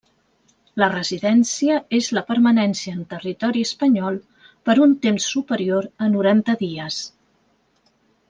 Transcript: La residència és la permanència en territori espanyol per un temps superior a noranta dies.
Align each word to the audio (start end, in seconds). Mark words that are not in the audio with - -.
La 0.83 0.87
residència 0.93 1.75
és 1.97 2.07
la 2.17 2.23
permanència 2.29 2.93
en 3.01 3.03
territori 3.11 3.61
espanyol 3.69 4.17
per 4.69 4.77
un 4.87 4.97
temps 5.05 5.29
superior 5.35 5.91
a 6.07 6.09
noranta 6.15 6.57
dies. 6.65 6.99